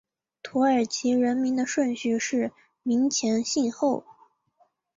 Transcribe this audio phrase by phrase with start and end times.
[0.41, 2.51] 土耳其人名的顺序是
[2.81, 4.03] 名前姓后。